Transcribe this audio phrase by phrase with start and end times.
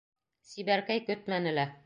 [0.53, 1.69] Сибәркәй көтмәне лә.